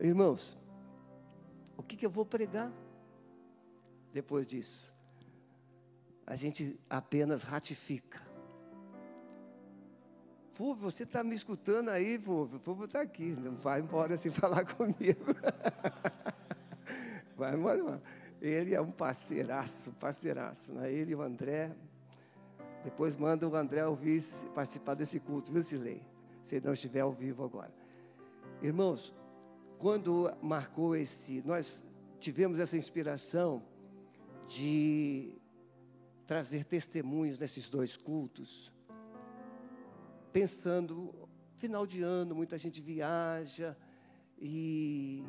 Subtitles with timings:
[0.00, 0.58] Irmãos,
[1.76, 2.72] o que, que eu vou pregar
[4.12, 4.94] depois disso?
[6.26, 8.20] A gente apenas ratifica.
[10.52, 12.58] Fulvio, você está me escutando aí, Fulvio?
[12.60, 15.34] Fulvio está aqui, não vai embora sem falar comigo.
[17.36, 18.02] vai embora, não.
[18.40, 20.72] Ele é um parceiraço, parceiraço.
[20.72, 20.90] Né?
[20.90, 21.74] Ele e o André.
[22.84, 24.22] Depois manda o André ouvir,
[24.54, 26.02] participar desse culto, viu, Silei?
[26.42, 27.72] Se não estiver ao vivo agora.
[28.62, 29.14] Irmãos,
[29.80, 31.82] quando marcou esse, nós
[32.18, 33.62] tivemos essa inspiração
[34.46, 35.34] de
[36.26, 38.70] trazer testemunhos nesses dois cultos,
[40.30, 41.14] pensando,
[41.56, 43.74] final de ano, muita gente viaja
[44.38, 45.24] e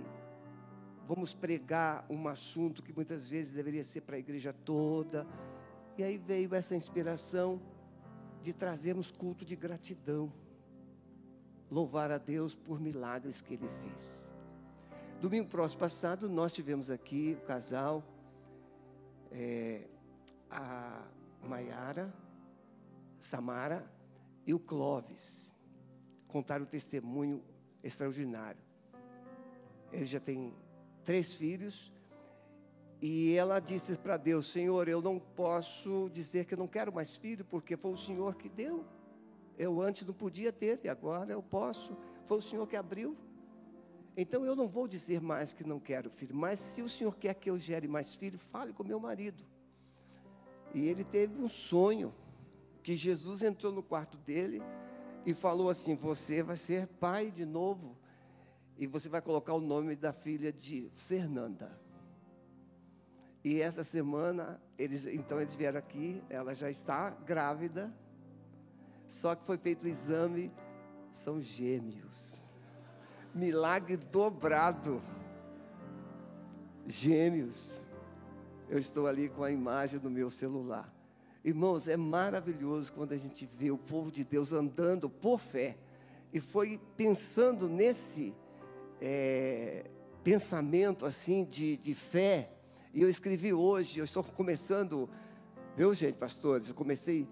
[1.05, 5.25] vamos pregar um assunto que muitas vezes deveria ser para a igreja toda.
[5.97, 7.61] E aí veio essa inspiração
[8.41, 10.31] de trazermos culto de gratidão,
[11.69, 14.30] louvar a Deus por milagres que Ele fez.
[15.21, 18.03] Domingo próximo passado, nós tivemos aqui o casal,
[19.31, 19.87] é,
[20.49, 21.03] a
[21.47, 22.11] Maiara,
[23.19, 23.85] Samara
[24.47, 25.53] e o Clóvis.
[26.27, 27.43] Contaram o testemunho
[27.83, 28.59] extraordinário.
[29.91, 30.55] Ele já tem
[31.03, 31.93] três filhos.
[32.99, 37.15] E ela disse para Deus: Senhor, eu não posso dizer que eu não quero mais
[37.15, 38.83] filho, porque foi o Senhor que deu.
[39.55, 41.95] Eu antes não podia ter, e agora eu posso.
[42.25, 43.15] Foi o Senhor que abriu.
[44.15, 47.33] Então eu não vou dizer mais que não quero filho, mas se o Senhor quer
[47.33, 49.43] que eu gere mais filho, fale com meu marido.
[50.73, 52.13] E ele teve um sonho
[52.83, 54.61] que Jesus entrou no quarto dele
[55.25, 57.97] e falou assim: Você vai ser pai de novo
[58.77, 61.79] e você vai colocar o nome da filha de Fernanda.
[63.43, 67.91] E essa semana, eles, então eles vieram aqui, ela já está grávida,
[69.07, 70.51] só que foi feito o exame,
[71.11, 72.50] são gêmeos.
[73.33, 75.01] Milagre dobrado.
[76.85, 77.81] Gêmeos.
[78.69, 80.93] Eu estou ali com a imagem do meu celular.
[81.43, 85.77] Irmãos, é maravilhoso quando a gente vê o povo de Deus andando por fé.
[86.33, 88.35] E foi pensando nesse
[88.99, 89.89] é,
[90.23, 92.51] pensamento assim de, de fé.
[92.93, 95.09] E eu escrevi hoje, eu estou começando,
[95.77, 96.67] viu gente, pastores?
[96.67, 97.27] Eu comecei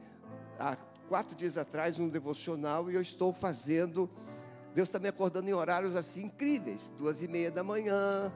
[0.58, 0.78] há
[1.10, 4.10] quatro dias atrás um devocional e eu estou fazendo.
[4.74, 8.32] Deus está me acordando em horários assim incríveis, duas e meia da manhã,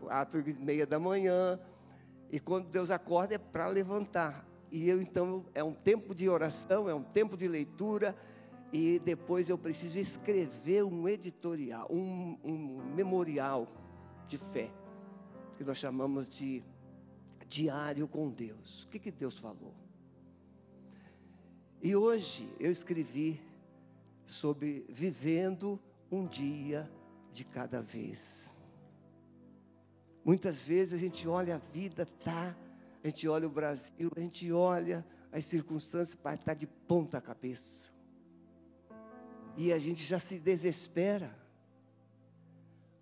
[0.00, 1.58] quatro e meia da manhã.
[2.30, 4.46] E quando Deus acorda é para levantar.
[4.70, 8.16] E eu então é um tempo de oração, é um tempo de leitura
[8.72, 13.66] e depois eu preciso escrever um editorial, um, um memorial
[14.28, 14.70] de fé,
[15.56, 16.62] que nós chamamos de
[17.48, 18.84] diário com Deus.
[18.84, 19.74] O que, que Deus falou?
[21.82, 23.40] E hoje eu escrevi
[24.30, 25.80] sobre vivendo
[26.10, 26.90] um dia
[27.32, 28.54] de cada vez.
[30.24, 32.56] Muitas vezes a gente olha a vida, tá?
[33.02, 37.90] A gente olha o Brasil, a gente olha as circunstâncias para estar de ponta cabeça
[39.56, 41.36] e a gente já se desespera.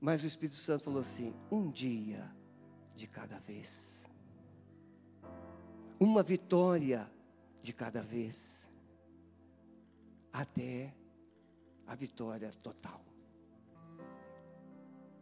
[0.01, 2.31] Mas o Espírito Santo falou assim: um dia
[2.95, 4.03] de cada vez,
[5.99, 7.11] uma vitória
[7.63, 8.69] de cada vez,
[10.33, 10.95] até
[11.89, 13.03] a vitória total.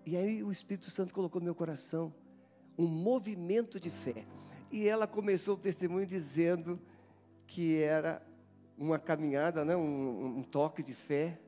[0.04, 2.12] E aí o Espírito Santo colocou no meu coração
[2.76, 4.26] um movimento de fé.
[4.70, 6.80] E ela começou o testemunho dizendo
[7.46, 8.20] que era
[8.76, 9.76] uma caminhada, né?
[9.76, 11.38] Um, um, toque de fé,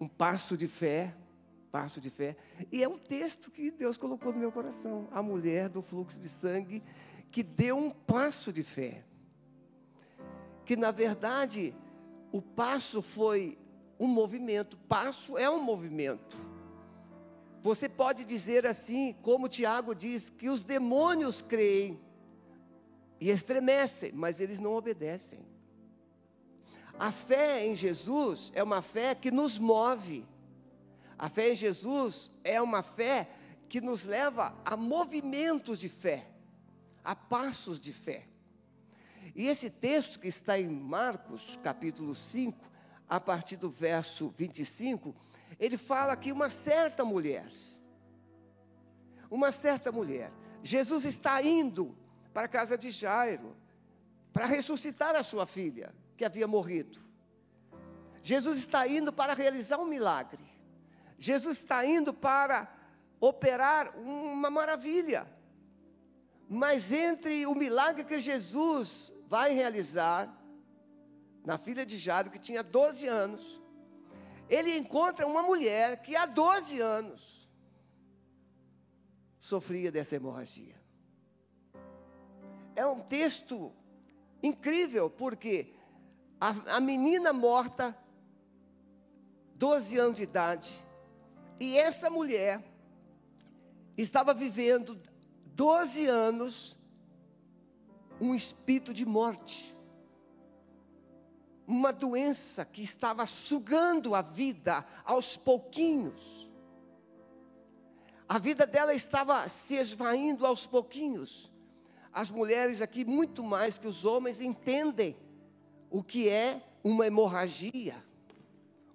[0.00, 1.14] um passo de fé,
[1.70, 2.36] passo de fé.
[2.70, 5.08] E é um texto que Deus colocou no meu coração.
[5.10, 6.82] A mulher do fluxo de sangue
[7.30, 9.04] que deu um passo de fé.
[10.64, 11.74] Que na verdade
[12.30, 13.58] o passo foi
[14.02, 14.76] um movimento.
[14.88, 16.36] Passo é um movimento.
[17.60, 22.00] Você pode dizer assim, como Tiago diz, que os demônios creem
[23.20, 25.38] e estremecem, mas eles não obedecem.
[26.98, 30.26] A fé em Jesus é uma fé que nos move.
[31.16, 33.30] A fé em Jesus é uma fé
[33.68, 36.26] que nos leva a movimentos de fé,
[37.04, 38.26] a passos de fé.
[39.36, 42.71] E esse texto que está em Marcos, capítulo 5,
[43.08, 45.14] a partir do verso 25,
[45.58, 47.50] ele fala que uma certa mulher,
[49.30, 50.32] uma certa mulher,
[50.62, 51.96] Jesus está indo
[52.32, 53.56] para a casa de Jairo
[54.32, 56.98] para ressuscitar a sua filha que havia morrido.
[58.22, 60.42] Jesus está indo para realizar um milagre.
[61.18, 62.72] Jesus está indo para
[63.20, 65.26] operar uma maravilha.
[66.48, 70.28] Mas entre o milagre que Jesus vai realizar,
[71.44, 73.62] na filha de Jairo, que tinha 12 anos,
[74.48, 77.48] ele encontra uma mulher que há 12 anos
[79.40, 80.80] sofria dessa hemorragia.
[82.76, 83.72] É um texto
[84.42, 85.72] incrível, porque
[86.40, 87.96] a, a menina morta,
[89.56, 90.72] 12 anos de idade,
[91.58, 92.62] e essa mulher
[93.96, 95.00] estava vivendo
[95.46, 96.76] 12 anos
[98.20, 99.71] um espírito de morte.
[101.66, 106.52] Uma doença que estava sugando a vida aos pouquinhos.
[108.28, 111.52] A vida dela estava se esvaindo aos pouquinhos.
[112.12, 115.16] As mulheres aqui, muito mais que os homens, entendem
[115.90, 117.94] o que é uma hemorragia,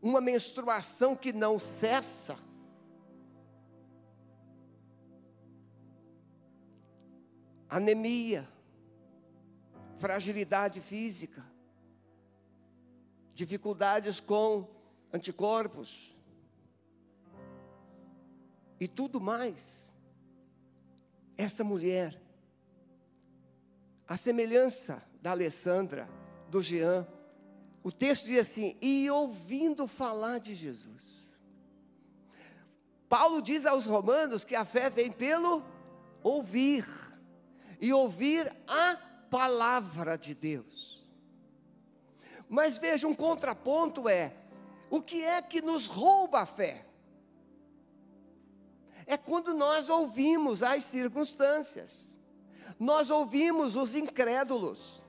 [0.01, 2.37] uma menstruação que não cessa.
[7.69, 8.47] Anemia,
[9.97, 11.45] fragilidade física,
[13.37, 14.67] dificuldades com
[15.13, 16.17] anticorpos
[18.79, 19.93] e tudo mais.
[21.37, 22.19] Essa mulher,
[24.07, 26.09] a semelhança da Alessandra,
[26.49, 27.07] do Jean,
[27.83, 31.27] o texto diz assim: e ouvindo falar de Jesus.
[33.07, 35.63] Paulo diz aos romanos que a fé vem pelo
[36.23, 36.85] ouvir,
[37.79, 38.95] e ouvir a
[39.29, 40.96] palavra de Deus.
[42.49, 44.33] Mas veja, um contraponto é:
[44.89, 46.85] o que é que nos rouba a fé?
[49.05, 52.19] É quando nós ouvimos as circunstâncias,
[52.79, 55.01] nós ouvimos os incrédulos,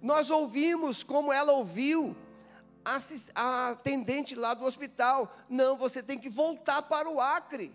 [0.00, 2.16] nós ouvimos como ela ouviu
[3.34, 7.74] a atendente lá do hospital: não, você tem que voltar para o Acre.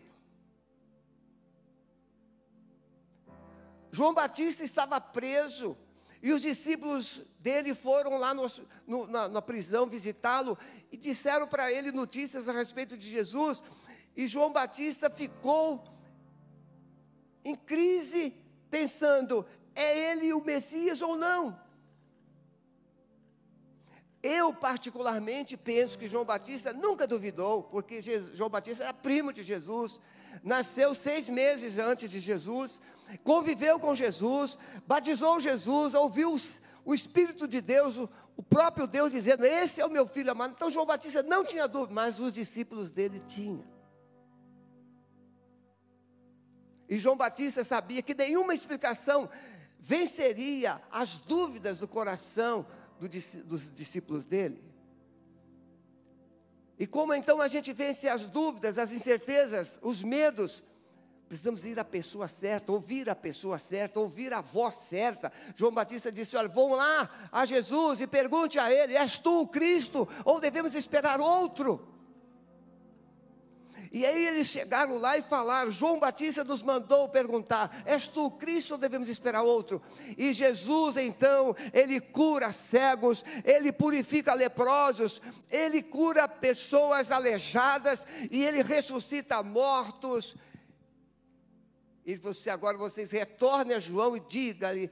[3.91, 5.77] João Batista estava preso,
[6.25, 8.47] e os discípulos dele foram lá no,
[8.87, 10.57] no, na, na prisão visitá-lo
[10.91, 13.61] e disseram para ele notícias a respeito de Jesus.
[14.17, 15.83] E João Batista ficou
[17.43, 18.33] em crise,
[18.71, 19.45] pensando:
[19.75, 21.61] é ele o Messias ou não?
[24.23, 29.43] Eu, particularmente, penso que João Batista nunca duvidou, porque Jesus, João Batista era primo de
[29.43, 30.01] Jesus,
[30.43, 32.81] nasceu seis meses antes de Jesus,
[33.23, 36.35] conviveu com Jesus, batizou Jesus, ouviu
[36.83, 40.53] o Espírito de Deus, o, o próprio Deus dizendo: Esse é o meu filho amado.
[40.55, 43.63] Então João Batista não tinha dúvida, mas os discípulos dele tinham.
[46.87, 49.29] E João Batista sabia que nenhuma explicação
[49.79, 52.65] venceria as dúvidas do coração
[52.99, 53.07] do,
[53.43, 54.63] dos discípulos dele.
[56.77, 60.61] E como então a gente vence as dúvidas, as incertezas, os medos?
[61.27, 65.33] Precisamos ir à pessoa certa, ouvir a pessoa certa, ouvir a voz certa.
[65.55, 69.47] João Batista disse: Olha, vão lá a Jesus e pergunte a Ele: És tu o
[69.47, 71.95] Cristo ou devemos esperar outro?
[73.95, 78.73] E aí eles chegaram lá e falaram: João Batista nos mandou perguntar: És tu Cristo
[78.73, 79.81] ou devemos esperar outro?
[80.17, 88.61] E Jesus, então, ele cura cegos, ele purifica leprosos, ele cura pessoas aleijadas e ele
[88.61, 90.35] ressuscita mortos.
[92.05, 94.91] E você agora vocês retornem a João e diga-lhe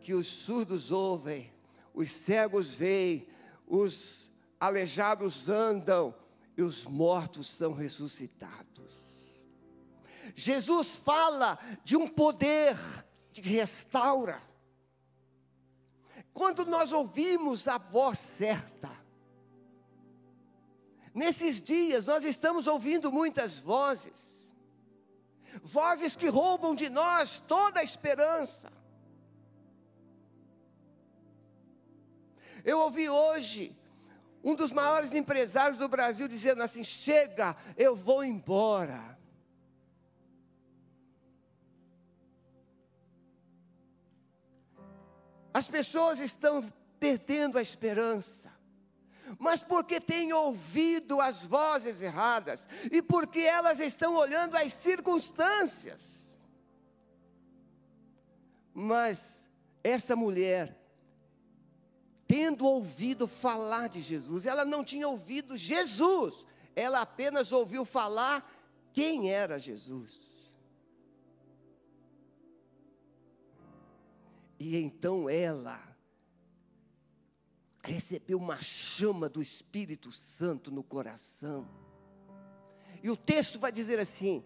[0.00, 1.52] que os surdos ouvem,
[1.92, 3.28] os cegos veem,
[3.66, 6.14] os aleijados andam
[6.56, 8.66] e os mortos são ressuscitados.
[10.34, 12.76] Jesus fala de um poder
[13.32, 14.42] que restaura.
[16.32, 18.90] Quando nós ouvimos a voz certa,
[21.14, 24.35] nesses dias nós estamos ouvindo muitas vozes,
[25.62, 28.70] vozes que roubam de nós toda a esperança.
[32.64, 33.76] Eu ouvi hoje
[34.42, 39.16] um dos maiores empresários do Brasil dizendo assim: chega, eu vou embora.
[45.52, 46.62] As pessoas estão
[47.00, 48.52] perdendo a esperança,
[49.38, 56.38] mas porque têm ouvido as vozes erradas e porque elas estão olhando as circunstâncias.
[58.72, 59.48] Mas
[59.82, 60.76] essa mulher,
[62.26, 64.46] tendo ouvido falar de Jesus.
[64.46, 68.44] Ela não tinha ouvido Jesus, ela apenas ouviu falar
[68.92, 70.26] quem era Jesus.
[74.58, 75.95] E então ela
[77.86, 81.68] recebeu uma chama do Espírito Santo no coração.
[83.02, 84.44] E o texto vai dizer assim: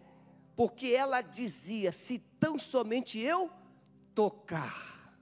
[0.55, 3.51] porque ela dizia: se tão somente eu
[4.15, 5.17] tocar,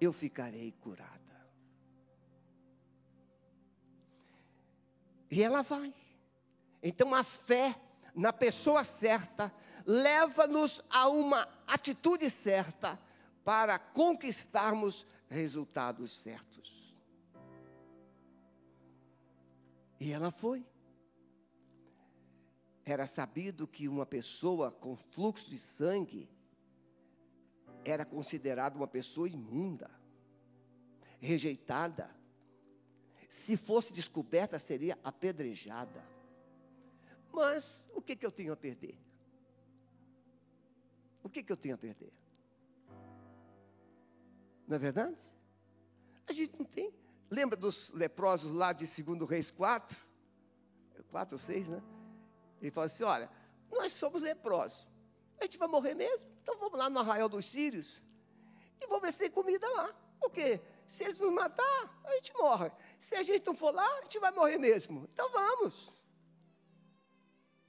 [0.00, 1.10] eu ficarei curado.
[5.30, 5.94] E ela vai.
[6.82, 7.80] Então a fé,
[8.14, 9.54] na pessoa certa,
[9.86, 12.98] leva-nos a uma atitude certa
[13.44, 16.89] para conquistarmos resultados certos.
[20.00, 20.66] E ela foi.
[22.84, 26.26] Era sabido que uma pessoa com fluxo de sangue
[27.84, 29.90] era considerada uma pessoa imunda,
[31.20, 32.10] rejeitada.
[33.28, 36.02] Se fosse descoberta, seria apedrejada.
[37.30, 38.98] Mas o que, que eu tenho a perder?
[41.22, 42.12] O que, que eu tenho a perder?
[44.66, 45.20] Não é verdade?
[46.26, 46.92] A gente não tem.
[47.30, 49.96] Lembra dos leprosos lá de 2 Reis 4?
[51.10, 51.82] 4 ou 6, né?
[52.60, 53.30] Ele fala assim: olha,
[53.70, 54.88] nós somos leprosos.
[55.38, 56.28] A gente vai morrer mesmo?
[56.42, 58.02] Então vamos lá no arraial dos sírios
[58.80, 59.94] e vamos ver se tem comida lá.
[60.18, 62.70] Porque se eles nos matar, a gente morre.
[62.98, 65.08] Se a gente não for lá, a gente vai morrer mesmo.
[65.12, 65.92] Então vamos.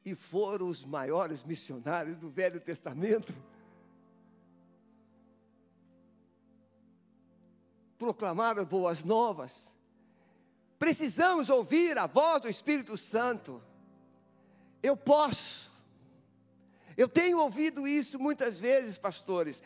[0.03, 3.33] E foram os maiores missionários do Velho Testamento.
[8.01, 9.77] Proclamaram boas novas.
[10.79, 13.61] Precisamos ouvir a voz do Espírito Santo.
[14.81, 15.71] Eu posso.
[16.97, 19.61] Eu tenho ouvido isso muitas vezes, pastores.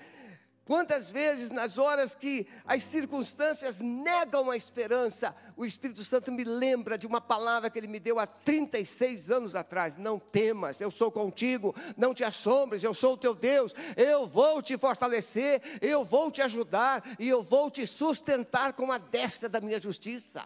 [0.65, 6.97] Quantas vezes, nas horas que as circunstâncias negam a esperança, o Espírito Santo me lembra
[6.97, 11.11] de uma palavra que ele me deu há 36 anos atrás: Não temas, eu sou
[11.11, 16.31] contigo, não te assombres, eu sou o teu Deus, eu vou te fortalecer, eu vou
[16.31, 20.43] te ajudar e eu vou te sustentar com a destra da minha justiça.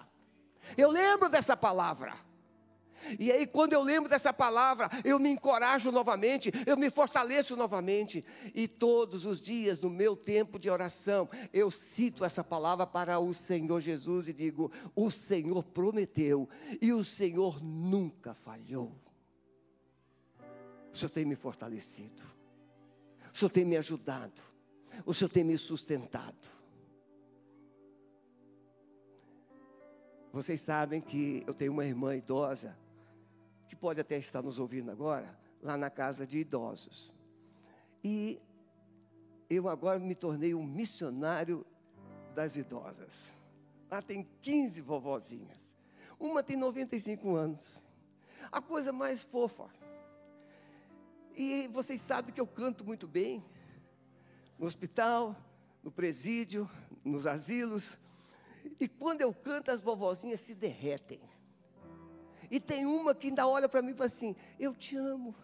[0.75, 2.28] Eu lembro dessa palavra.
[3.19, 8.23] E aí, quando eu lembro dessa palavra, eu me encorajo novamente, eu me fortaleço novamente.
[8.53, 13.33] E todos os dias, no meu tempo de oração, eu cito essa palavra para o
[13.33, 16.47] Senhor Jesus e digo: O Senhor prometeu
[16.81, 18.95] e o Senhor nunca falhou.
[20.91, 22.23] O Senhor tem me fortalecido,
[23.31, 24.41] o Senhor tem me ajudado,
[25.05, 26.59] o Senhor tem me sustentado.
[30.31, 32.77] Vocês sabem que eu tenho uma irmã idosa
[33.69, 37.13] que pode até estar nos ouvindo agora, lá na casa de idosos.
[38.03, 38.41] E
[39.47, 41.63] eu agora me tornei um missionário
[42.33, 43.31] das idosas.
[43.89, 45.77] Lá tem 15 vovozinhas.
[46.19, 47.83] Uma tem 95 anos.
[48.51, 49.69] A coisa mais fofa.
[51.35, 53.45] E vocês sabem que eu canto muito bem.
[54.57, 55.35] No hospital,
[55.83, 56.67] no presídio,
[57.05, 57.99] nos asilos.
[58.79, 61.21] E quando eu canto, as vovozinhas se derretem.
[62.49, 65.35] E tem uma que ainda olha para mim e fala assim: Eu te amo.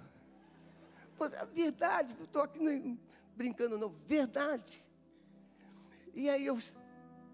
[1.21, 2.99] É verdade, estou aqui
[3.35, 4.81] brincando, não, verdade.
[6.13, 6.57] E aí eu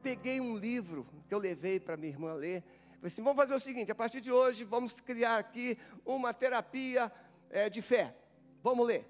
[0.01, 2.63] peguei um livro que eu levei para minha irmã ler.
[2.96, 7.12] Falei assim: vamos fazer o seguinte: a partir de hoje, vamos criar aqui uma terapia
[7.50, 8.16] é, de fé.
[8.62, 9.08] Vamos ler.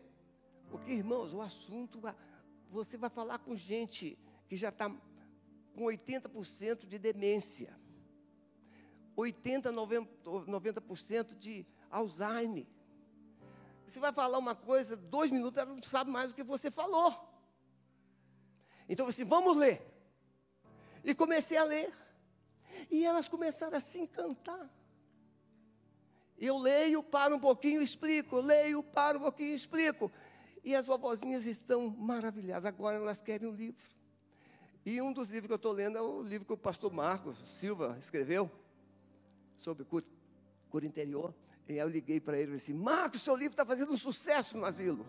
[0.69, 2.01] Porque, irmãos, o assunto,
[2.69, 4.89] você vai falar com gente que já está
[5.73, 7.77] com 80% de demência.
[9.15, 12.65] 80, 90%, de Alzheimer.
[13.85, 17.13] Você vai falar uma coisa, dois minutos, ela não sabe mais o que você falou.
[18.87, 19.81] Então, assim, vamos ler.
[21.03, 21.93] E comecei a ler.
[22.89, 24.69] E elas começaram a se encantar.
[26.37, 28.39] Eu leio, paro um pouquinho, explico.
[28.39, 30.11] Leio, paro um pouquinho, explico.
[30.63, 32.65] E as vovozinhas estão maravilhadas.
[32.65, 33.83] Agora elas querem um livro.
[34.85, 37.37] E um dos livros que eu estou lendo é o livro que o pastor Marcos
[37.45, 38.49] Silva escreveu
[39.61, 40.05] sobre cura,
[40.69, 41.33] cura interior.
[41.67, 44.57] E aí eu liguei para ele e disse: Marcos, seu livro está fazendo um sucesso
[44.57, 45.05] no asilo.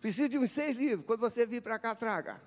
[0.00, 1.06] Preciso de uns seis livros.
[1.06, 2.40] Quando você vir para cá, traga.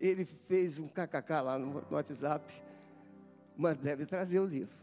[0.00, 2.52] Ele fez um kkk lá no, no WhatsApp,
[3.56, 4.74] mas deve trazer o livro.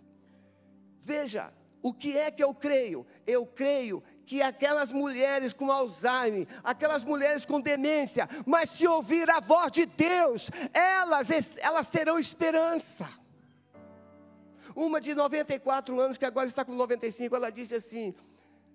[1.02, 1.52] Veja,
[1.82, 3.06] o que é que eu creio?
[3.26, 9.40] Eu creio que aquelas mulheres com Alzheimer, aquelas mulheres com demência, mas se ouvir a
[9.40, 13.08] voz de Deus, elas, elas terão esperança.
[14.76, 18.14] Uma de 94 anos, que agora está com 95, ela disse assim,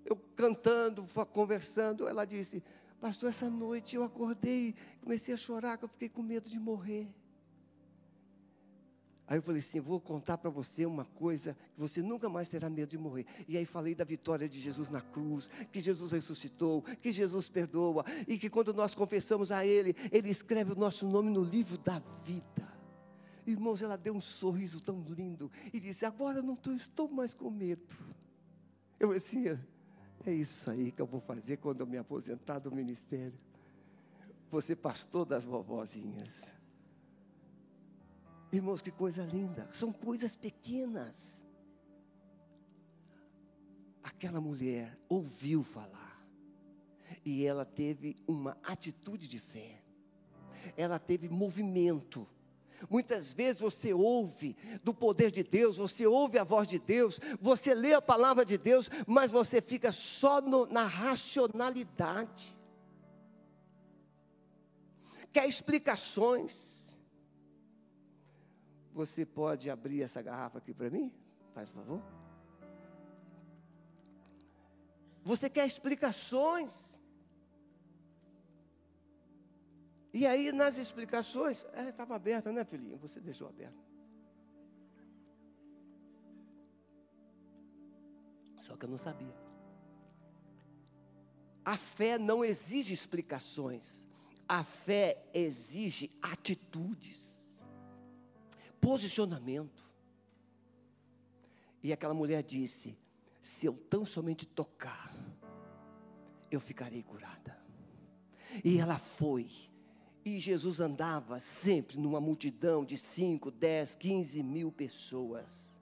[0.06, 2.62] eu cantando, conversando, ela disse,
[2.98, 7.06] pastor, essa noite eu acordei, comecei a chorar, que eu fiquei com medo de morrer.
[9.32, 12.68] Aí eu falei assim: vou contar para você uma coisa que você nunca mais terá
[12.68, 13.24] medo de morrer.
[13.48, 18.04] E aí falei da vitória de Jesus na cruz, que Jesus ressuscitou, que Jesus perdoa,
[18.28, 21.98] e que quando nós confessamos a Ele, Ele escreve o nosso nome no livro da
[22.22, 22.70] vida.
[23.46, 27.32] Irmãos, ela deu um sorriso tão lindo e disse: Agora eu não tô, estou mais
[27.32, 27.96] com medo.
[29.00, 29.44] Eu assim,
[30.26, 33.40] é isso aí que eu vou fazer quando eu me aposentar do ministério.
[34.50, 36.52] Você pastor das vovozinhas.
[38.52, 39.68] Irmãos, que coisa linda.
[39.72, 41.42] São coisas pequenas.
[44.02, 46.24] aquela mulher ouviu falar
[47.24, 49.80] e ela teve uma atitude de fé,
[50.76, 52.26] ela teve movimento.
[52.90, 57.74] Muitas vezes você ouve do poder de Deus, você ouve a voz de Deus, você
[57.74, 62.58] lê a palavra de Deus, mas você fica só no, na racionalidade.
[65.32, 66.81] Quer explicações?
[68.92, 71.12] Você pode abrir essa garrafa aqui para mim?
[71.54, 72.02] Faz favor.
[75.24, 77.00] Você quer explicações?
[80.12, 82.98] E aí, nas explicações, estava é, aberta, né, filhinho?
[82.98, 83.92] Você deixou aberta.
[88.60, 89.34] Só que eu não sabia.
[91.64, 94.06] A fé não exige explicações.
[94.46, 97.31] A fé exige atitudes,
[98.82, 99.82] posicionamento.
[101.82, 102.94] E aquela mulher disse:
[103.40, 105.10] Se eu tão somente tocar,
[106.50, 107.58] eu ficarei curada.
[108.62, 109.50] E ela foi
[110.24, 115.76] e Jesus andava sempre numa multidão de 5, 10, 15 mil pessoas.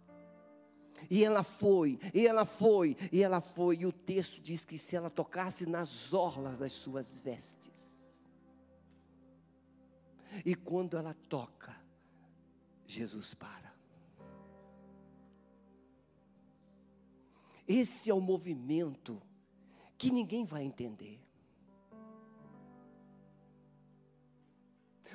[1.11, 3.78] E ela foi, e ela foi, e ela foi.
[3.78, 8.14] E o texto diz que se ela tocasse nas orlas das suas vestes.
[10.45, 11.76] E quando ela toca,
[12.91, 13.73] Jesus para.
[17.67, 19.23] Esse é o movimento
[19.97, 21.21] que ninguém vai entender.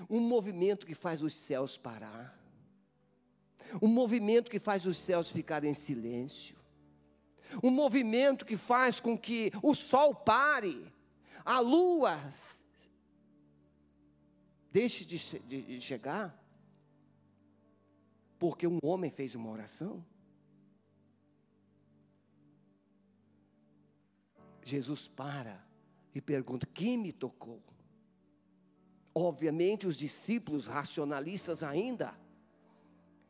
[0.09, 2.39] Um movimento que faz os céus parar.
[3.81, 6.57] Um movimento que faz os céus ficarem em silêncio.
[7.61, 10.93] Um movimento que faz com que o sol pare,
[11.43, 12.19] a lua
[14.71, 16.44] deixe de, de, de chegar,
[18.37, 20.03] porque um homem fez uma oração.
[24.63, 25.63] Jesus para
[26.13, 27.61] e pergunta: Quem me tocou?
[29.13, 32.13] Obviamente, os discípulos racionalistas ainda.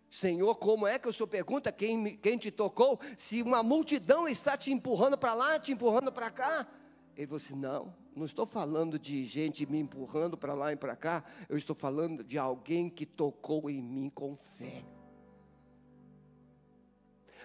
[0.10, 3.00] Senhor, como é que o Senhor pergunta quem, quem te tocou?
[3.18, 6.66] Se uma multidão está te empurrando para lá, te empurrando para cá.
[7.18, 10.96] Ele falou assim: não, não estou falando de gente me empurrando para lá e para
[10.96, 11.24] cá.
[11.50, 14.84] Eu estou falando de alguém que tocou em mim com fé.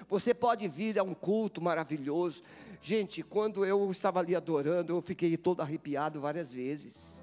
[0.08, 2.42] Você pode vir a um culto maravilhoso.
[2.80, 7.20] Gente, quando eu estava ali adorando, eu fiquei todo arrepiado várias vezes.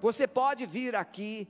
[0.00, 1.46] Você pode vir aqui,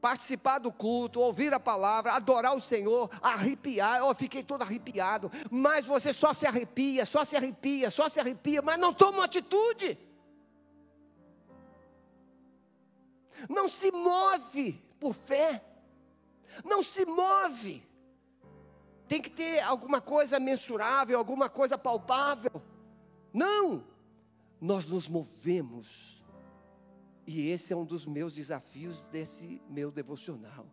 [0.00, 3.98] participar do culto, ouvir a palavra, adorar o Senhor, arrepiar.
[3.98, 8.62] Eu fiquei todo arrepiado, mas você só se arrepia, só se arrepia, só se arrepia,
[8.62, 9.98] mas não toma atitude.
[13.48, 15.62] Não se move por fé.
[16.64, 17.87] Não se move.
[19.08, 22.62] Tem que ter alguma coisa mensurável, alguma coisa palpável.
[23.32, 23.84] Não.
[24.60, 26.18] Nós nos movemos
[27.30, 30.66] e esse é um dos meus desafios desse meu devocional.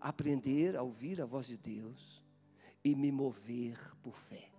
[0.00, 2.24] Aprender a ouvir a voz de Deus
[2.84, 4.52] e me mover por fé.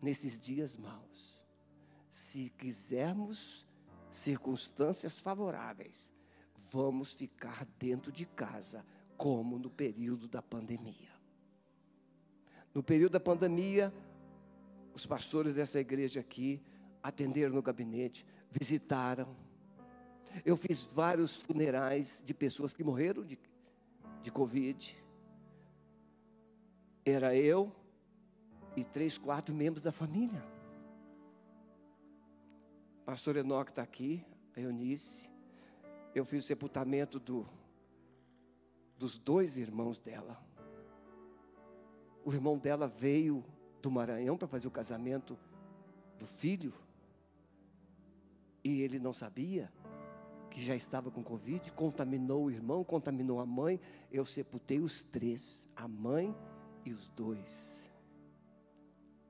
[0.00, 1.38] Nesses dias maus,
[2.08, 3.66] se quisermos
[4.10, 6.10] circunstâncias favoráveis,
[6.72, 8.86] vamos ficar dentro de casa,
[9.20, 11.12] como no período da pandemia.
[12.72, 13.92] No período da pandemia,
[14.94, 16.62] os pastores dessa igreja aqui
[17.02, 19.36] atenderam no gabinete, visitaram.
[20.42, 23.38] Eu fiz vários funerais de pessoas que morreram de,
[24.22, 24.96] de Covid.
[27.04, 27.70] Era eu
[28.74, 30.42] e três, quatro membros da família.
[33.04, 34.24] Pastor Enoque está aqui,
[34.56, 35.30] a Eunice.
[36.14, 37.46] Eu fiz o sepultamento do,
[39.00, 40.38] dos dois irmãos dela.
[42.22, 43.42] O irmão dela veio
[43.80, 45.38] do Maranhão para fazer o casamento
[46.18, 46.74] do filho
[48.62, 49.72] e ele não sabia
[50.50, 53.80] que já estava com Covid, contaminou o irmão, contaminou a mãe.
[54.12, 56.36] Eu sepultei os três, a mãe
[56.84, 57.90] e os dois,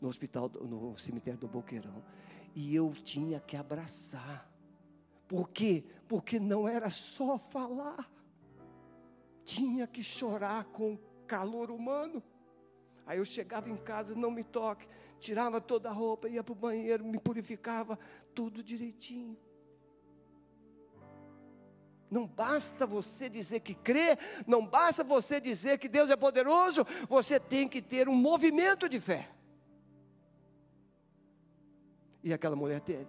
[0.02, 2.02] no hospital, no cemitério do Boqueirão.
[2.56, 4.50] E eu tinha que abraçar.
[5.28, 5.84] Por quê?
[6.08, 8.10] Porque não era só falar,
[9.44, 12.22] tinha que chorar com calor humano.
[13.06, 14.86] Aí eu chegava em casa, não me toque,
[15.18, 17.98] tirava toda a roupa, ia para o banheiro, me purificava,
[18.34, 19.36] tudo direitinho.
[22.10, 27.38] Não basta você dizer que crê, não basta você dizer que Deus é poderoso, você
[27.38, 29.30] tem que ter um movimento de fé.
[32.22, 33.08] E aquela mulher teve.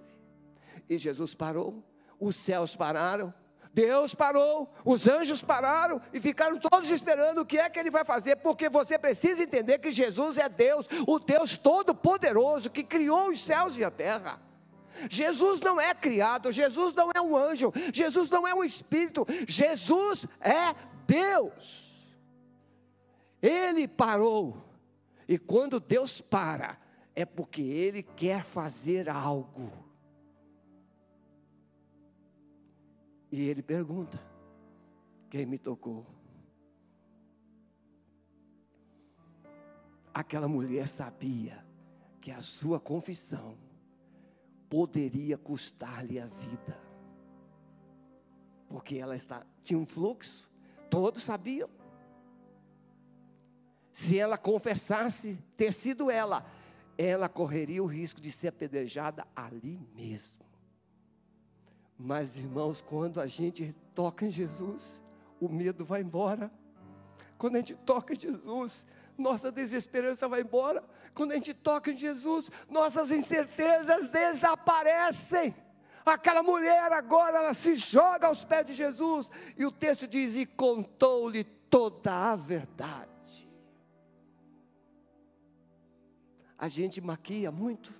[0.87, 1.83] E Jesus parou,
[2.19, 3.33] os céus pararam,
[3.73, 8.03] Deus parou, os anjos pararam e ficaram todos esperando o que é que ele vai
[8.03, 13.41] fazer, porque você precisa entender que Jesus é Deus, o Deus Todo-Poderoso que criou os
[13.41, 14.41] céus e a terra.
[15.09, 20.25] Jesus não é criado, Jesus não é um anjo, Jesus não é um espírito, Jesus
[20.41, 20.75] é
[21.07, 21.91] Deus.
[23.41, 24.57] Ele parou,
[25.27, 26.77] e quando Deus para,
[27.15, 29.71] é porque Ele quer fazer algo.
[33.31, 34.21] E ele pergunta:
[35.29, 36.05] Quem me tocou?
[40.13, 41.65] Aquela mulher sabia
[42.19, 43.57] que a sua confissão
[44.69, 46.77] poderia custar-lhe a vida.
[48.67, 50.51] Porque ela está, tinha um fluxo,
[50.89, 51.69] todos sabiam.
[53.91, 56.45] Se ela confessasse ter sido ela,
[56.97, 60.50] ela correria o risco de ser apedrejada ali mesmo.
[62.03, 64.99] Mas, irmãos, quando a gente toca em Jesus,
[65.39, 66.51] o medo vai embora.
[67.37, 68.83] Quando a gente toca em Jesus,
[69.15, 70.83] nossa desesperança vai embora.
[71.13, 75.55] Quando a gente toca em Jesus, nossas incertezas desaparecem.
[76.03, 80.47] Aquela mulher agora, ela se joga aos pés de Jesus, e o texto diz: E
[80.47, 83.47] contou-lhe toda a verdade.
[86.57, 87.93] A gente maquia muito,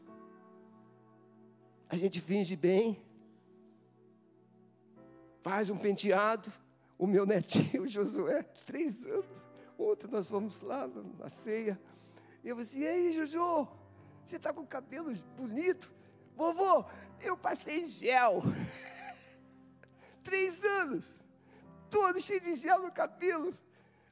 [1.87, 2.99] a gente finge bem,
[5.41, 6.51] faz um penteado.
[6.97, 9.45] O meu netinho, Josué, três anos.
[9.77, 11.79] Ontem nós fomos lá na ceia.
[12.43, 13.13] E eu assim: e aí,
[14.23, 15.91] você está com cabelo bonito?
[16.35, 16.85] Vovô,
[17.19, 18.41] eu passei gel.
[20.23, 21.23] três anos.
[21.89, 23.57] Todo cheio de gel no cabelo.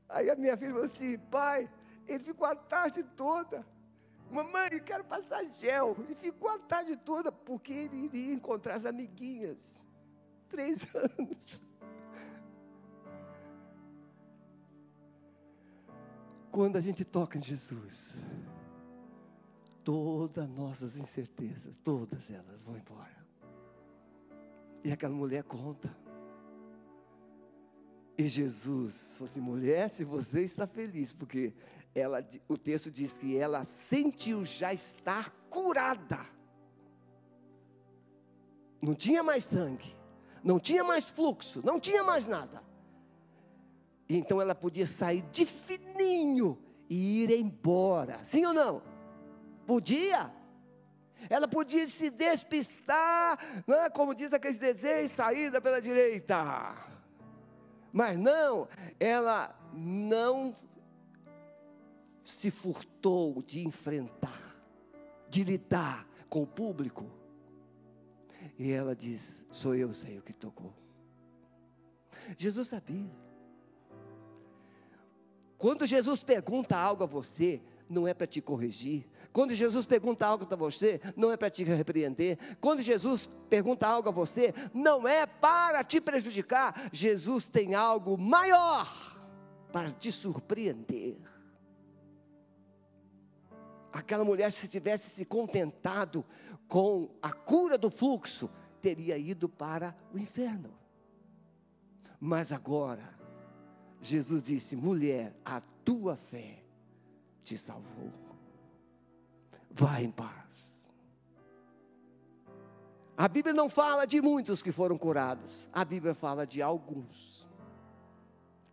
[0.08, 1.70] Aí a minha filha falou assim: pai,
[2.08, 3.66] ele ficou a tarde toda.
[4.32, 5.96] Mamãe, eu quero passar gel.
[6.10, 9.88] E ficou a tarde toda, porque ele iria encontrar as amiguinhas
[10.50, 11.62] três anos.
[16.52, 18.22] Quando a gente toca em Jesus,
[19.84, 23.26] todas nossas incertezas, todas elas vão embora.
[24.84, 25.96] E aquela mulher conta.
[28.18, 31.54] E Jesus falou assim: mulher, se você está feliz, porque
[31.94, 36.20] ela, o texto diz que ela sentiu já estar curada.
[38.82, 39.99] Não tinha mais sangue
[40.44, 42.62] não tinha mais fluxo, não tinha mais nada.
[44.08, 46.58] Então ela podia sair de fininho
[46.90, 48.24] e ir embora.
[48.24, 48.82] Sim ou não?
[49.68, 50.34] Podia.
[51.30, 56.76] Ela podia se despistar, né, como diz aqueles desenhos, saída pela direita.
[57.92, 58.68] Mas não,
[59.00, 60.54] ela não
[62.24, 64.56] se furtou de enfrentar,
[65.30, 67.06] de lidar com o público.
[68.58, 70.74] E ela diz: Sou eu, Senhor, que tocou.
[72.38, 73.10] Jesus sabia.
[75.58, 79.06] Quando Jesus pergunta algo a você, não é para te corrigir.
[79.34, 82.38] Quando Jesus pergunta algo a você, não é para te repreender.
[82.62, 86.90] Quando Jesus pergunta algo a você, não é para te prejudicar.
[86.92, 88.88] Jesus tem algo maior
[89.72, 91.18] para te surpreender.
[93.92, 96.24] Aquela mulher, se tivesse se contentado
[96.70, 98.48] com a cura do fluxo,
[98.80, 100.72] teria ido para o inferno.
[102.20, 103.18] Mas agora,
[104.00, 106.64] Jesus disse: mulher, a tua fé
[107.44, 108.14] te salvou.
[109.72, 110.90] Vá em paz.
[113.18, 117.50] A Bíblia não fala de muitos que foram curados, a Bíblia fala de alguns.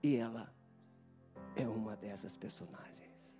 [0.02, 0.52] E ela
[1.56, 3.34] é uma dessas personagens.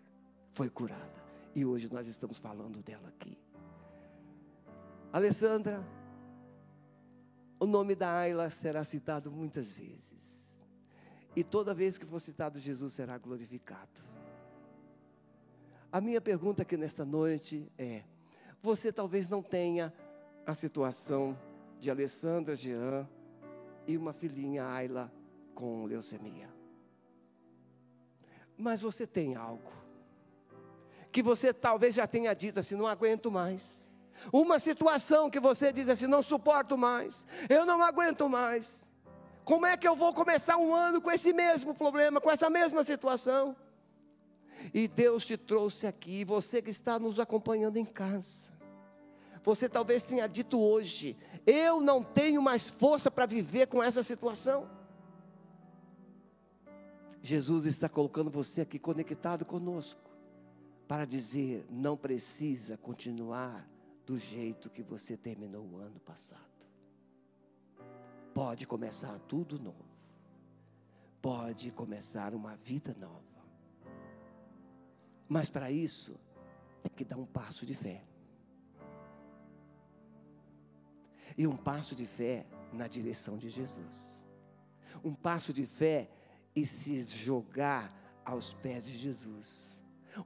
[0.53, 1.25] Foi curada.
[1.55, 3.46] E hoje nós estamos falando dela aqui.
[5.17, 5.83] Alessandra,
[7.59, 10.63] o nome da Ayla será citado muitas vezes.
[11.35, 14.03] E toda vez que for citado Jesus será glorificado.
[15.91, 18.03] A minha pergunta aqui nesta noite é:
[18.61, 19.91] você talvez não tenha
[20.45, 21.35] a situação
[21.81, 23.09] de Alessandra Jean
[23.87, 25.11] e uma filhinha Ayla
[25.55, 26.51] com leucemia.
[28.55, 29.73] Mas você tem algo
[31.11, 33.89] que você talvez já tenha dito assim: não aguento mais
[34.33, 38.87] uma situação que você diz assim: não suporto mais, eu não aguento mais.
[39.45, 42.83] Como é que eu vou começar um ano com esse mesmo problema, com essa mesma
[42.83, 43.55] situação?
[44.75, 48.51] E Deus te trouxe aqui, você que está nos acompanhando em casa.
[49.45, 54.69] Você talvez tenha dito hoje: eu não tenho mais força para viver com essa situação.
[57.23, 60.11] Jesus está colocando você aqui conectado conosco,
[60.89, 63.65] para dizer: não precisa continuar
[64.07, 66.41] do jeito que você terminou o ano passado.
[68.33, 69.85] pode começar tudo novo.
[71.23, 73.43] Pode começar uma vida nova.
[75.27, 76.21] Mas para isso,
[76.83, 78.05] tem que dar um passo de fé.
[81.37, 84.27] E um passo de fé na direção de Jesus.
[85.03, 86.11] Um passo de fé
[86.55, 87.93] e se jogar
[88.25, 89.76] aos pés de Jesus.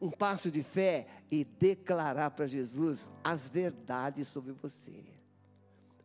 [0.01, 5.05] Um passo de fé e declarar para Jesus as verdades sobre você.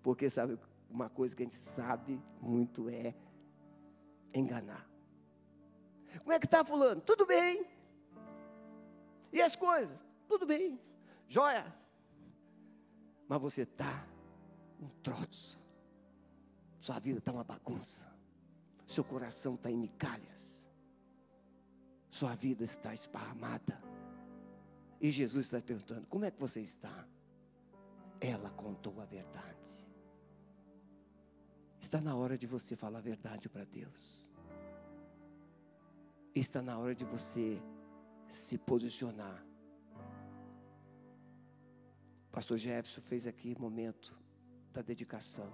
[0.02, 0.58] Porque sabe,
[0.90, 3.14] uma coisa que a gente sabe muito é
[4.34, 4.88] enganar.
[6.20, 7.02] Como é que está fulano?
[7.02, 7.66] Tudo bem.
[9.34, 10.06] E as coisas?
[10.28, 10.80] Tudo bem.
[11.28, 11.66] Joia.
[13.28, 14.08] Mas você está
[14.80, 15.60] um troço.
[16.80, 18.06] Sua vida está uma bagunça.
[18.86, 20.55] Seu coração está em migalhas.
[22.18, 23.78] Sua vida está esparramada.
[25.02, 27.06] E Jesus está perguntando: como é que você está?
[28.22, 29.72] Ela contou a verdade.
[31.82, 34.26] Está na hora de você falar a verdade para Deus.
[36.34, 37.62] Está na hora de você
[38.30, 39.46] se posicionar.
[42.32, 44.18] Pastor Jefferson fez aqui momento
[44.72, 45.52] da dedicação.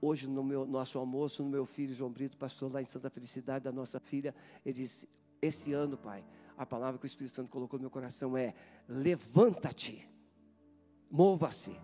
[0.00, 3.62] Hoje, no meu, nosso almoço, no meu filho João Brito, pastor lá em Santa Felicidade,
[3.62, 5.08] da nossa filha, ele disse:
[5.40, 6.24] Esse ano, pai,
[6.56, 8.54] a palavra que o Espírito Santo colocou no meu coração é:
[8.88, 10.08] levanta-te,
[11.10, 11.78] mova-se.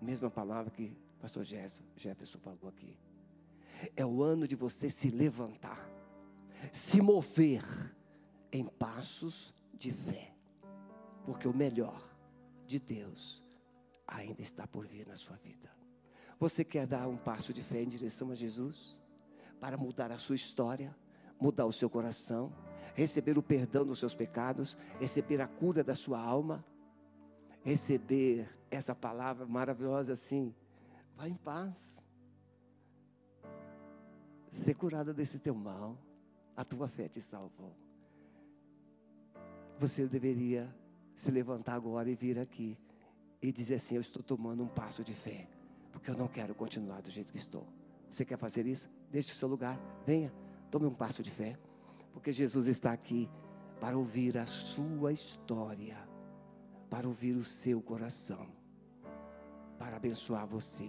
[0.00, 2.98] Mesma palavra que o pastor Jefferson falou aqui.
[3.96, 5.90] É o ano de você se levantar,
[6.72, 7.62] se mover
[8.52, 10.34] em passos de fé,
[11.24, 12.00] porque o melhor
[12.66, 13.42] de Deus
[14.06, 15.70] ainda está por vir na sua vida.
[16.38, 19.00] Você quer dar um passo de fé em direção a Jesus?
[19.58, 20.94] Para mudar a sua história,
[21.40, 22.52] mudar o seu coração,
[22.94, 26.64] receber o perdão dos seus pecados, receber a cura da sua alma,
[27.62, 30.54] receber essa palavra maravilhosa assim:
[31.16, 32.04] vá em paz,
[34.50, 35.98] ser curada desse teu mal,
[36.56, 37.74] a tua fé te salvou.
[39.78, 40.74] Você deveria
[41.16, 42.78] se levantar agora e vir aqui
[43.40, 45.48] e dizer assim: Eu estou tomando um passo de fé
[45.94, 47.64] porque eu não quero continuar do jeito que estou.
[48.10, 48.90] Você quer fazer isso?
[49.12, 50.32] Deixe o seu lugar, venha,
[50.68, 51.56] tome um passo de fé,
[52.14, 53.28] porque Jesus está aqui
[53.80, 55.98] para ouvir a sua história,
[56.88, 58.46] para ouvir o seu coração,
[59.78, 60.88] para abençoar você.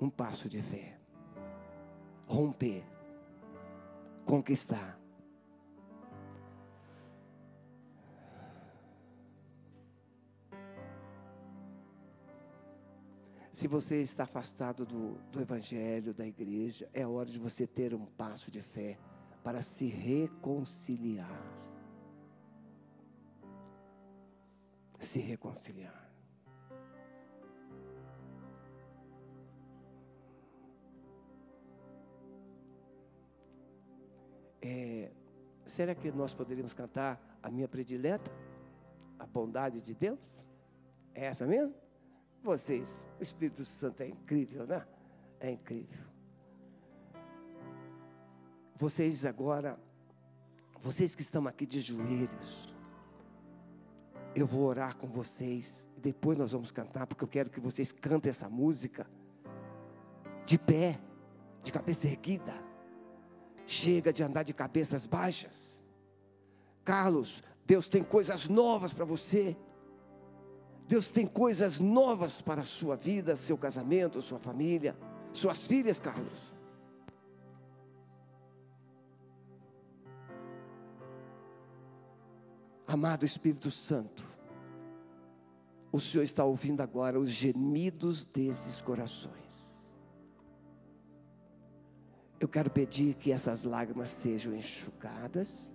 [0.00, 0.98] Um passo de fé,
[2.26, 2.82] romper,
[4.24, 4.98] conquistar
[13.56, 18.04] Se você está afastado do, do Evangelho, da igreja, é hora de você ter um
[18.04, 18.98] passo de fé
[19.42, 21.42] para se reconciliar.
[25.00, 26.12] Se reconciliar.
[34.60, 35.10] É,
[35.64, 38.30] será que nós poderíamos cantar a minha predileta?
[39.18, 40.44] A bondade de Deus?
[41.14, 41.85] É essa mesmo?
[42.46, 43.06] Vocês.
[43.20, 44.86] O Espírito Santo é incrível, né?
[45.40, 46.06] É incrível.
[48.74, 49.78] Vocês agora,
[50.80, 52.74] vocês que estão aqui de joelhos,
[54.34, 55.88] eu vou orar com vocês.
[55.96, 59.06] Depois nós vamos cantar, porque eu quero que vocês cantem essa música
[60.44, 61.00] de pé,
[61.62, 62.54] de cabeça erguida.
[63.66, 65.82] Chega de andar de cabeças baixas.
[66.84, 69.56] Carlos, Deus tem coisas novas para você.
[70.88, 74.96] Deus tem coisas novas para a sua vida, seu casamento, sua família,
[75.32, 76.54] suas filhas, Carlos.
[82.86, 84.24] Amado Espírito Santo,
[85.90, 89.96] o Senhor está ouvindo agora os gemidos desses corações.
[92.38, 95.72] Eu quero pedir que essas lágrimas sejam enxugadas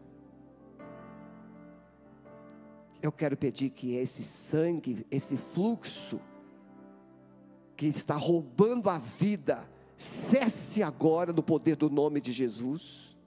[3.01, 6.19] eu quero pedir que esse sangue, esse fluxo
[7.75, 13.17] que está roubando a vida, cesse agora no poder do nome de Jesus.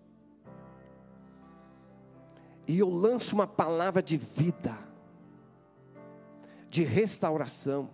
[2.69, 4.79] E eu lanço uma palavra de vida,
[6.71, 7.91] de restauração,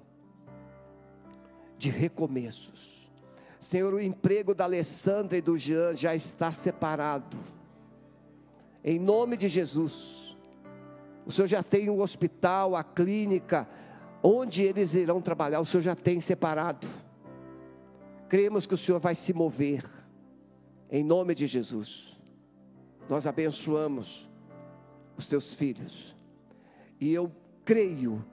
[1.79, 3.11] de recomeços.
[3.59, 7.39] Senhor, o emprego da Alessandra e do Jean já está separado.
[8.85, 10.30] Em nome de Jesus
[11.31, 13.69] o Senhor já tem o hospital, a clínica,
[14.21, 16.89] onde eles irão trabalhar, o Senhor já tem separado.
[18.29, 19.89] Cremos que o Senhor vai se mover,
[20.91, 22.21] em nome de Jesus.
[23.09, 24.29] Nós abençoamos
[25.17, 26.17] os teus filhos,
[27.01, 27.31] e eu
[27.65, 28.25] creio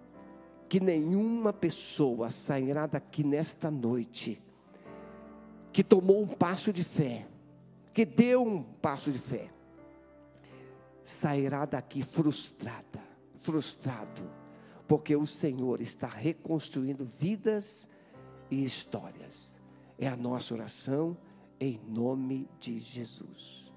[0.68, 4.42] que nenhuma pessoa sairá daqui nesta noite
[5.72, 7.28] que tomou um passo de fé,
[7.94, 9.52] que deu um passo de fé,
[11.08, 13.02] sairá daqui frustrada,
[13.39, 14.30] frustrado,
[14.88, 17.88] porque o Senhor está reconstruindo vidas
[18.52, 19.58] e histórias.
[19.98, 21.17] É a nossa oração
[21.60, 23.74] em nome de Jesus.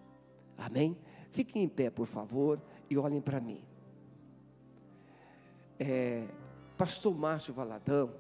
[0.59, 0.97] Amém?
[1.31, 3.65] Fiquem em pé, por favor, e olhem para mim.
[5.79, 6.27] É,
[6.77, 8.13] Pastor Márcio Valadão,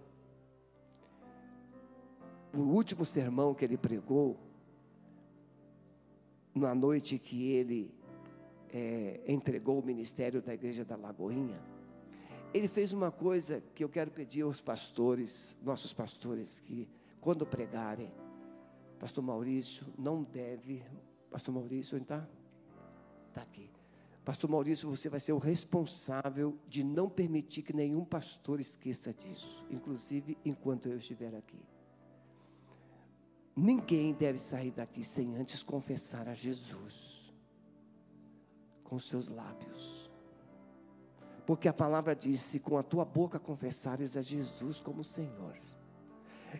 [2.55, 4.38] o último sermão que ele pregou,
[6.55, 8.00] na noite que ele
[8.73, 11.61] é, entregou o ministério da igreja da Lagoinha,
[12.53, 16.89] ele fez uma coisa que eu quero pedir aos pastores, nossos pastores, que
[17.21, 18.13] quando pregarem,
[18.99, 20.83] Pastor Maurício não deve,
[21.31, 22.29] Pastor Maurício, onde está?
[23.29, 23.71] Está aqui.
[24.25, 29.67] Pastor Maurício, você vai ser o responsável de não permitir que nenhum pastor esqueça disso,
[29.71, 31.59] inclusive enquanto eu estiver aqui.
[33.57, 37.20] Ninguém deve sair daqui sem antes confessar a Jesus
[38.90, 40.11] com seus lábios.
[41.46, 45.57] Porque a palavra diz: se com a tua boca confessares a Jesus como Senhor,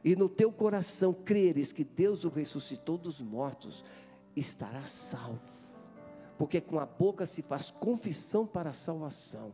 [0.04, 3.84] e no teu coração creres que Deus o ressuscitou dos mortos,
[4.36, 5.42] estarás salvo.
[6.38, 9.52] Porque com a boca se faz confissão para a salvação,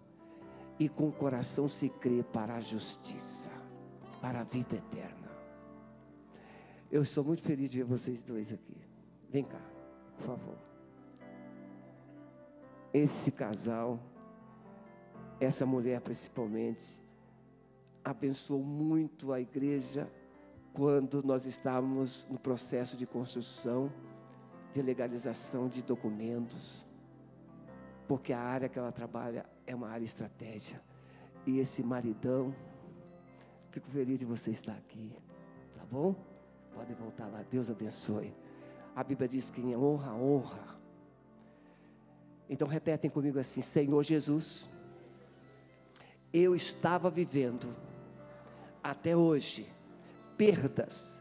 [0.78, 3.50] e com o coração se crê para a justiça,
[4.20, 5.30] para a vida eterna.
[6.90, 8.76] Eu estou muito feliz de ver vocês dois aqui.
[9.30, 9.60] Vem cá,
[10.18, 10.65] por favor.
[12.96, 14.00] Esse casal,
[15.38, 16.98] essa mulher principalmente,
[18.02, 20.11] abençoou muito a igreja
[20.72, 23.92] quando nós estávamos no processo de construção,
[24.72, 26.88] de legalização de documentos,
[28.09, 30.82] porque a área que ela trabalha é uma área estratégica.
[31.46, 32.54] E esse maridão,
[33.72, 35.12] fico feliz de você estar aqui,
[35.74, 36.14] tá bom?
[36.72, 38.35] Pode voltar lá, Deus abençoe.
[38.94, 40.75] A Bíblia diz que em honra, honra.
[42.48, 44.68] Então repetem comigo assim: Senhor Jesus,
[46.32, 47.74] eu estava vivendo
[48.82, 49.68] até hoje
[50.37, 51.18] perdas,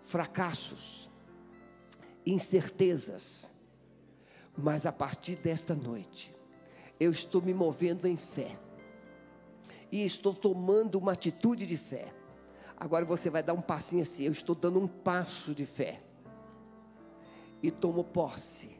[0.00, 1.10] fracassos,
[2.26, 3.50] incertezas,
[4.56, 6.34] mas a partir desta noite,
[7.00, 8.58] eu estou me movendo em fé
[9.90, 12.12] e estou tomando uma atitude de fé.
[12.76, 16.02] Agora você vai dar um passinho assim, eu estou dando um passo de fé.
[17.62, 18.70] E tomo posse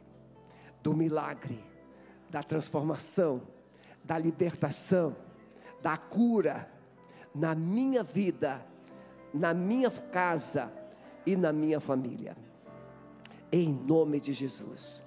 [0.81, 1.63] do milagre,
[2.29, 3.41] da transformação,
[4.03, 5.15] da libertação,
[5.81, 6.69] da cura
[7.33, 8.65] na minha vida,
[9.33, 10.71] na minha casa
[11.25, 12.35] e na minha família.
[13.51, 15.03] Em nome de Jesus.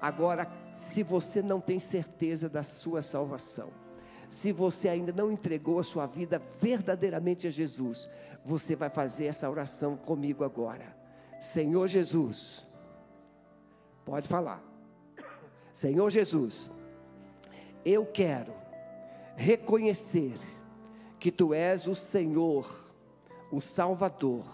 [0.00, 3.70] Agora, se você não tem certeza da sua salvação,
[4.28, 8.08] se você ainda não entregou a sua vida verdadeiramente a Jesus,
[8.44, 10.96] você vai fazer essa oração comigo agora.
[11.40, 12.66] Senhor Jesus,
[14.10, 14.62] pode falar.
[15.72, 16.70] Senhor Jesus,
[17.84, 18.52] eu quero
[19.36, 20.34] reconhecer
[21.18, 22.68] que tu és o Senhor,
[23.50, 24.44] o Salvador,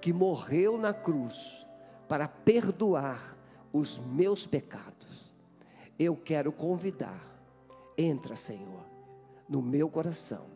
[0.00, 1.66] que morreu na cruz
[2.08, 3.36] para perdoar
[3.72, 5.34] os meus pecados.
[5.98, 7.20] Eu quero convidar,
[7.98, 8.92] entra, Senhor
[9.52, 10.46] no meu coração,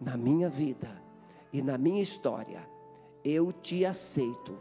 [0.00, 1.00] na minha vida
[1.52, 2.68] e na minha história,
[3.24, 4.58] eu te aceito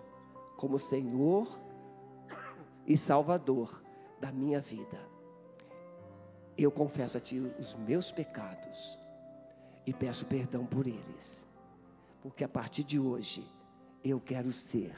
[0.55, 1.62] como Senhor
[2.87, 3.81] e Salvador
[4.19, 4.99] da minha vida.
[6.57, 8.99] Eu confesso a Ti os meus pecados
[9.85, 11.47] e peço perdão por eles,
[12.21, 13.45] porque a partir de hoje
[14.03, 14.95] eu quero ser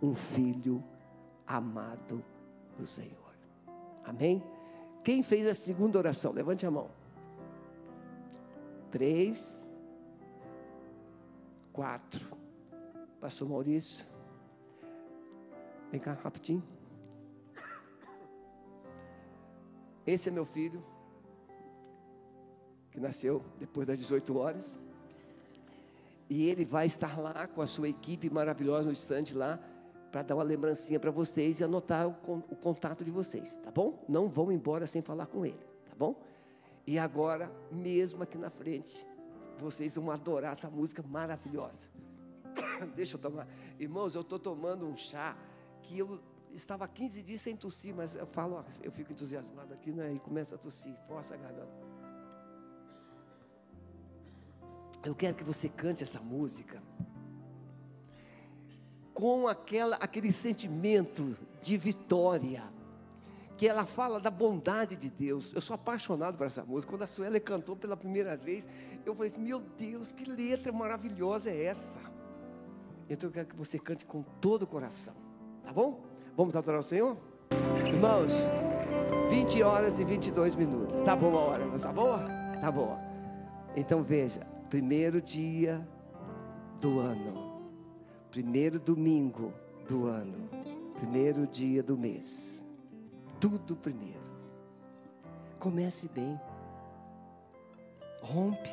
[0.00, 0.82] um filho
[1.46, 2.24] amado
[2.76, 3.34] do Senhor.
[4.04, 4.42] Amém?
[5.02, 6.32] Quem fez a segunda oração?
[6.32, 7.00] Levante a mão
[8.90, 9.70] três,
[11.72, 12.38] quatro.
[13.20, 14.06] Pastor Maurício,
[15.90, 16.62] vem cá rapidinho.
[20.10, 20.84] Esse é meu filho,
[22.90, 24.76] que nasceu depois das 18 horas.
[26.28, 29.60] E ele vai estar lá com a sua equipe maravilhosa no estande lá,
[30.10, 34.04] para dar uma lembrancinha para vocês e anotar o, o contato de vocês, tá bom?
[34.08, 36.20] Não vão embora sem falar com ele, tá bom?
[36.84, 39.06] E agora, mesmo aqui na frente,
[39.58, 41.88] vocês vão adorar essa música maravilhosa.
[42.96, 43.46] Deixa eu tomar.
[43.78, 45.36] Irmãos, eu estou tomando um chá
[45.82, 46.18] que eu
[46.54, 50.54] estava 15 dias sem tossir, mas eu falo, eu fico entusiasmado aqui né, e começa
[50.54, 51.72] a tossir, força a garganta.
[55.04, 56.82] Eu quero que você cante essa música
[59.14, 62.62] com aquela, aquele sentimento de vitória
[63.56, 65.52] que ela fala da bondade de Deus.
[65.52, 66.92] Eu sou apaixonado por essa música.
[66.92, 68.66] Quando a Suela cantou pela primeira vez,
[69.04, 72.00] eu falei assim, meu Deus, que letra maravilhosa é essa?
[73.08, 75.14] Então eu quero que você cante com todo o coração,
[75.62, 76.09] tá bom?
[76.36, 77.16] Vamos adorar o Senhor?
[77.86, 78.32] Irmãos,
[79.30, 81.02] 20 horas e 22 minutos.
[81.02, 82.20] Tá boa a hora, não tá boa?
[82.60, 82.98] Tá boa.
[83.76, 85.86] Então veja, primeiro dia
[86.80, 87.60] do ano,
[88.30, 89.52] primeiro domingo
[89.88, 90.48] do ano,
[90.98, 92.60] primeiro dia do mês
[93.40, 94.20] tudo primeiro.
[95.58, 96.38] Comece bem.
[98.20, 98.70] Rompe.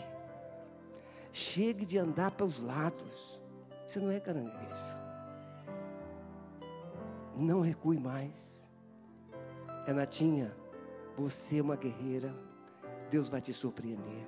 [1.31, 3.41] Chegue de andar para os lados.
[3.85, 4.86] Você não é caranguejo.
[7.37, 8.67] Não recue mais.
[9.85, 10.51] Renatinha,
[11.15, 12.33] você é uma guerreira.
[13.11, 14.27] Deus vai te surpreender.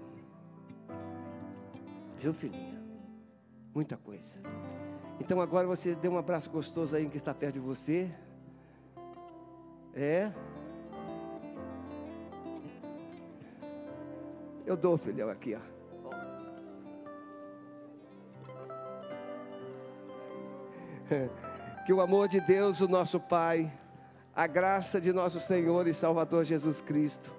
[2.18, 2.80] Viu, filhinha?
[3.74, 4.40] Muita coisa.
[5.20, 8.10] Então agora você dê um abraço gostoso aí em que está perto de você.
[9.94, 10.32] É.
[14.66, 15.60] Eu dou, filhão, aqui, ó.
[21.90, 23.68] Que o amor de Deus, o nosso Pai,
[24.36, 27.34] a graça de nosso Senhor e Salvador Jesus Cristo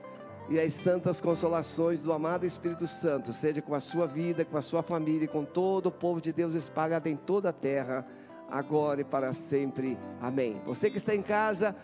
[0.48, 4.61] e as santas consolações do amado Espírito Santo, seja com a sua vida, com a
[4.61, 8.05] sua família e com todo o povo de Deus espalhado em toda a terra,
[8.51, 9.96] agora e para sempre.
[10.20, 10.61] Amém.
[10.66, 11.76] Você que está em casa,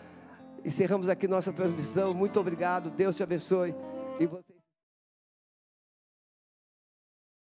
[0.65, 2.13] Encerramos aqui nossa transmissão.
[2.13, 2.89] Muito obrigado.
[2.89, 3.73] Deus te abençoe.
[4.19, 4.46] E você...